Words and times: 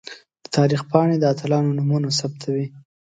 د 0.43 0.45
تاریخ 0.57 0.81
پاڼې 0.89 1.15
د 1.19 1.23
اتلانو 1.33 1.75
نومونه 1.77 2.07
ثبتوي. 2.19 2.65